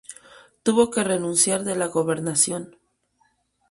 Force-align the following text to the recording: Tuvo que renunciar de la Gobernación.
Tuvo 0.63 0.89
que 0.89 1.03
renunciar 1.03 1.63
de 1.63 1.75
la 1.75 1.85
Gobernación. 1.85 2.75